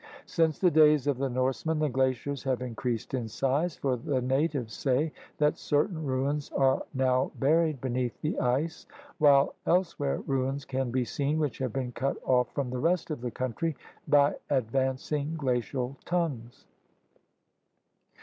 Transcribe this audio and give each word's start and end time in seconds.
Since 0.25 0.57
the 0.57 0.71
days 0.71 1.05
of 1.05 1.19
the 1.19 1.29
Norsemen 1.29 1.77
the 1.77 1.87
glaciers 1.87 2.41
have 2.41 2.63
increased 2.63 3.13
in 3.13 3.27
size, 3.27 3.75
for 3.75 3.95
the 3.97 4.19
natives 4.19 4.73
say 4.73 5.11
that 5.37 5.59
certain 5.59 6.03
ruins 6.03 6.51
are 6.53 6.81
now 6.95 7.29
buried 7.35 7.79
beneath 7.81 8.19
the 8.21 8.39
ice, 8.39 8.87
while 9.19 9.53
elsewhere 9.67 10.17
ruins 10.25 10.65
can 10.65 10.89
be 10.89 11.05
seen 11.05 11.37
which 11.37 11.59
have 11.59 11.71
been 11.73 11.91
cut 11.91 12.17
off 12.25 12.51
from 12.51 12.71
the 12.71 12.79
rest 12.79 13.11
of 13.11 13.21
the 13.21 13.29
coun 13.29 13.53
try 13.53 13.75
by 14.07 14.33
advancing 14.49 15.35
glacial 15.37 15.95
tongues. 16.03 16.65